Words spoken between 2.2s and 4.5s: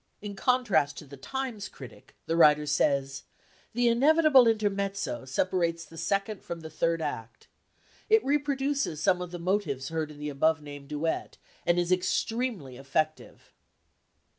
the writer says: "The inevitable